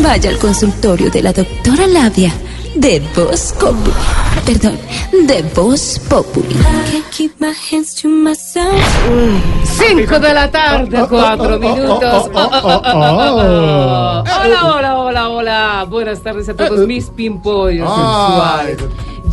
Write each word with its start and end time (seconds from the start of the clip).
Vaya 0.00 0.30
al 0.30 0.38
consultorio 0.38 1.10
de 1.10 1.22
la 1.22 1.32
doctora 1.32 1.86
Labia 1.86 2.32
de 2.74 3.02
Voz 3.14 3.52
Populi. 3.60 3.92
Perdón, 4.46 4.78
de 5.26 5.42
Voz 5.54 6.00
Populi. 6.08 6.54
Can't 6.54 7.10
keep 7.10 7.32
my 7.38 7.52
hands 7.70 7.94
to 8.00 8.08
myself. 8.08 8.72
5 9.64 10.18
de 10.18 10.34
la 10.34 10.50
tarde, 10.50 11.06
4 11.08 11.58
minutos. 11.58 12.30
Hola, 12.32 14.24
hola, 14.64 14.98
hola, 14.98 15.28
hola. 15.28 15.86
Buenas 15.88 16.22
tardes 16.22 16.48
a 16.48 16.54
todos 16.54 16.86
mis 16.86 17.10
pimpollos 17.10 17.88
sensuales. 17.88 18.78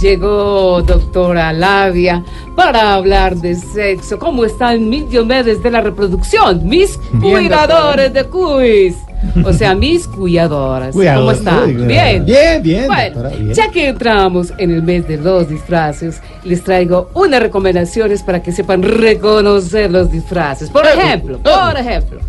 Llegó 0.00 0.82
doctora 0.82 1.52
Labia 1.52 2.24
para 2.54 2.94
hablar 2.94 3.36
de 3.36 3.54
sexo. 3.54 4.18
¿Cómo 4.18 4.44
están 4.44 4.88
mis 4.88 5.08
diomedes 5.08 5.62
de 5.62 5.70
la 5.70 5.80
reproducción? 5.80 6.68
Mis 6.68 6.98
cuidadores 7.20 8.12
de 8.12 8.24
cuis. 8.24 8.96
O 9.44 9.52
sea, 9.52 9.74
mis 9.74 10.06
cuidadoras. 10.06 10.94
¿Cómo 10.94 11.30
están? 11.32 11.86
Bien. 11.86 12.24
Bien, 12.24 12.62
bien, 12.62 12.86
Bueno, 12.86 13.14
doctora, 13.14 13.28
bien. 13.30 13.52
ya 13.54 13.70
que 13.70 13.88
entramos 13.88 14.52
en 14.58 14.70
el 14.70 14.82
mes 14.82 15.06
de 15.08 15.16
los 15.16 15.48
disfraces, 15.48 16.20
les 16.44 16.62
traigo 16.62 17.10
unas 17.14 17.40
recomendaciones 17.40 18.22
para 18.22 18.42
que 18.42 18.52
sepan 18.52 18.82
reconocer 18.82 19.90
los 19.90 20.10
disfraces. 20.10 20.70
Por 20.70 20.86
ejemplo, 20.86 21.38
por 21.38 21.76
ejemplo, 21.76 22.20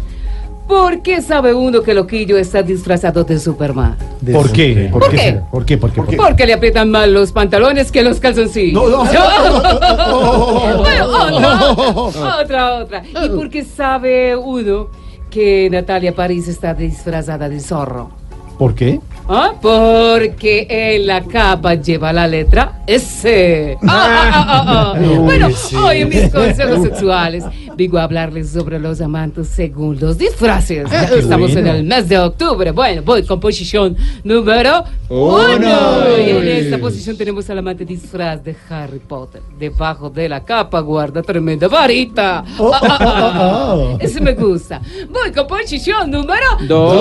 ¿por 0.68 1.02
qué 1.02 1.22
sabe 1.22 1.54
uno 1.54 1.82
que 1.82 1.94
Loquillo 1.94 2.38
está 2.38 2.64
disfrazado 2.64 3.24
de 3.24 3.40
Superman? 3.40 3.96
¿Por 4.32 4.52
qué? 4.52 4.90
¿Por 4.92 5.10
qué? 5.10 5.40
¿Por 5.52 5.66
qué? 5.66 5.78
¿Por 5.78 5.92
qué? 5.92 6.02
¿Por 6.02 6.08
qué? 6.08 6.18
Porque 6.18 6.46
le 6.48 6.54
aprietan 6.54 6.90
mal 6.90 7.14
los 7.14 7.32
pantalones 7.32 7.92
que 7.92 8.02
los 8.04 8.20
calzoncillos. 8.20 8.90
No, 8.90 9.04
no. 9.04 10.78
Bueno, 10.78 11.08
otra, 11.96 12.38
otra, 12.40 12.74
otra. 12.76 13.04
¿Y 13.26 13.30
por 13.30 13.50
qué 13.50 13.64
sabe 13.64 14.36
uno 14.36 14.88
que 15.30 15.70
Natalia 15.70 16.14
París 16.16 16.48
está 16.48 16.74
disfrazada 16.74 17.48
de 17.50 17.60
zorro? 17.60 18.10
¿Por 18.58 18.76
qué? 18.76 19.00
¿Ah? 19.32 19.54
Porque 19.62 20.66
en 20.68 21.06
la 21.06 21.24
capa 21.24 21.76
lleva 21.76 22.12
la 22.12 22.28
letra 22.28 22.82
S. 22.88 23.78
Ah, 23.88 24.96
ah, 24.96 25.00
Bueno, 25.20 25.50
hoy 25.84 25.98
en 26.00 26.10
mis 26.10 26.32
consejos 26.32 26.82
sexuales 26.82 27.44
vengo 27.78 28.00
a 28.00 28.04
hablarles 28.04 28.50
sobre 28.50 28.80
los 28.80 29.00
amantes 29.02 29.48
según 29.48 30.00
los 30.00 30.18
disfraces. 30.18 30.90
Ya 30.90 31.08
que 31.08 31.20
estamos 31.20 31.56
en 31.56 31.68
el 31.68 31.84
mes 31.84 32.10
de 32.10 32.18
octubre. 32.18 32.72
Bueno, 32.72 33.04
voy 33.04 33.24
con 33.24 33.40
posición 33.40 33.96
número 34.24 34.84
uno. 35.10 36.18
Y 36.18 36.30
en 36.32 36.48
esta 36.48 36.80
posición 36.80 37.16
tenemos 37.16 37.48
al 37.52 37.60
amante 37.60 37.86
disfraz 37.86 38.44
de 38.44 38.56
Harry 38.70 39.00
Potter. 39.00 39.44
Debajo 39.60 40.10
de 40.10 40.28
la 40.28 40.44
capa 40.44 40.80
guarda 40.80 41.22
tremenda 41.22 41.68
varita. 41.68 42.44
Oh, 42.58 42.72
oh, 42.72 43.94
oh. 43.94 43.98
Ese 44.00 44.20
me 44.22 44.34
gusta. 44.34 44.82
Voy 45.08 45.32
con 45.32 45.46
posición 45.46 46.10
número 46.10 46.48
Dos. 46.68 46.96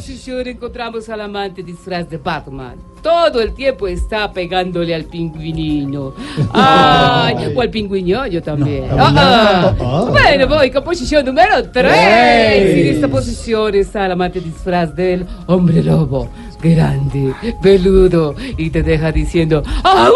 Dos. 0.00 0.08
En 0.08 0.14
esta 0.14 0.22
posición 0.40 0.48
encontramos 0.48 1.08
al 1.08 1.20
amante 1.20 1.62
disfraz 1.62 2.08
de 2.08 2.16
Batman. 2.18 2.74
Todo 3.02 3.40
el 3.40 3.54
tiempo 3.54 3.86
está 3.88 4.30
pegándole 4.30 4.94
al 4.94 5.04
pingüinino. 5.04 6.12
Ay, 6.52 7.52
o 7.54 7.60
al 7.60 7.70
pingüiñollo 7.70 8.42
también. 8.42 8.88
No, 8.88 8.96
Ah, 8.98 9.12
ah. 9.16 9.74
no. 9.78 10.06
Bueno, 10.06 10.46
voy 10.48 10.70
con 10.70 10.84
posición 10.84 11.24
número 11.24 11.70
3. 11.70 11.92
Ey. 11.92 12.80
En 12.88 12.94
esta 12.94 13.08
posición 13.08 13.74
está 13.74 14.06
el 14.06 14.12
amante 14.12 14.40
disfraz 14.40 14.94
del 14.94 15.26
hombre 15.46 15.82
lobo. 15.82 16.28
Grande, 16.62 17.34
peludo 17.62 18.34
y 18.58 18.68
te 18.68 18.82
deja 18.82 19.10
diciendo 19.10 19.62
¡Au! 19.82 20.12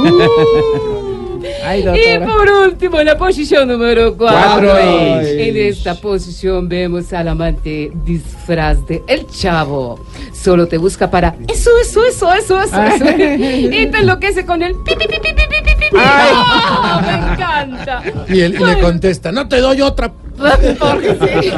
Ay, 1.64 1.80
Y 1.82 2.18
por 2.18 2.48
último, 2.48 3.00
en 3.00 3.06
la 3.06 3.16
posición 3.18 3.68
número 3.68 4.16
4. 4.16 4.38
Cuatro. 4.40 4.78
En 4.78 5.56
esta 5.56 5.94
posición 5.94 6.68
vemos 6.68 7.12
al 7.12 7.28
amante 7.28 7.90
disfraz 8.04 8.86
de 8.86 9.02
El 9.06 9.26
Chavo. 9.26 10.04
Solo 10.32 10.66
te 10.66 10.78
busca 10.78 11.10
para 11.10 11.34
eso, 11.48 11.70
eso, 11.82 12.04
eso, 12.04 12.32
eso, 12.32 12.60
eso. 12.60 12.82
eso. 12.82 13.04
Y 13.06 13.86
te 13.86 13.98
enloquece 13.98 14.44
con 14.46 14.62
el 14.62 14.74
pi, 14.76 14.94
pi, 14.94 15.06
pi, 15.06 15.18
pi, 15.20 15.32
pi, 15.34 15.42
pi, 15.48 15.62
pi, 15.64 15.84
pi. 15.90 15.96
¡Ah, 15.96 17.02
Me 17.04 17.32
encanta. 17.32 18.02
Y 18.28 18.40
él 18.40 18.54
y 18.58 18.64
le 18.64 18.78
contesta, 18.80 19.32
no 19.32 19.48
te 19.48 19.58
doy 19.60 19.80
otra. 19.82 20.12
Porque 20.78 21.16
sí. 21.20 21.52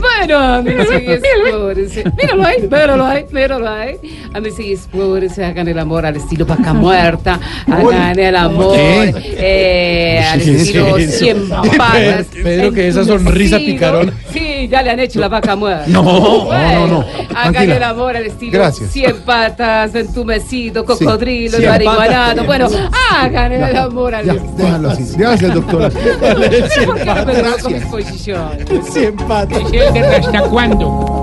Bueno, 0.00 0.38
amigos 0.38 0.86
y 0.90 1.10
explórense. 1.10 2.04
Míralo 2.16 2.44
ahí, 2.44 2.62
míralo 2.62 3.06
ahí, 3.06 3.24
míralo 3.30 3.68
ahí. 3.68 3.96
Amigos 4.34 4.60
y 4.60 4.72
explórense, 4.72 5.44
hagan 5.44 5.68
el 5.68 5.78
amor 5.78 6.06
al 6.06 6.16
estilo 6.16 6.44
vaca 6.44 6.72
muerta, 6.74 7.40
hagan 7.66 8.18
el 8.18 8.36
amor 8.36 8.76
eh, 8.78 10.22
al 10.30 10.40
estilo 10.40 10.96
sí, 10.98 11.06
sí. 11.06 11.12
cien 11.12 11.48
patas. 11.48 12.26
Pedro, 12.26 12.72
que 12.72 12.88
esa 12.88 13.04
sonrisa 13.04 13.58
picarona. 13.58 14.12
Sí, 14.32 14.45
ya 14.68 14.82
le 14.82 14.90
han 14.90 15.00
hecho 15.00 15.20
la 15.20 15.28
vaca 15.28 15.56
muerta. 15.56 15.84
No, 15.88 16.02
no, 16.02 16.44
Bueno, 16.46 16.80
no, 16.80 16.86
no. 16.86 17.04
Hagan 17.34 17.52
Tranquila. 17.52 17.76
el 17.76 17.82
amor 17.82 18.16
al 18.16 18.26
estilo 18.26 18.52
Gracias. 18.58 18.90
cien 18.90 19.16
patas, 19.22 19.94
entumecido, 19.94 20.84
cocodrilo, 20.84 21.58
Cien 21.58 21.70
marihuanado. 21.70 22.44
Bueno, 22.44 22.68
hagan 23.12 23.52
el 23.52 23.76
amor 23.76 24.14
al 24.14 24.26
Ya, 24.26 24.32
estilo. 24.32 24.54
déjalo 24.56 24.90
así. 24.90 25.04
Gracias, 25.16 25.54
doctora. 25.54 25.90
¿Pero 25.90 26.18
por 26.86 26.96
qué 26.98 27.04
no 27.06 27.24
me 27.24 27.58
con 27.62 27.72
mis 27.72 27.84
posiciones? 27.86 28.66
Cien 28.92 29.16
patas. 29.16 29.62
¿Hasta 30.20 30.40
cuándo? 30.42 31.15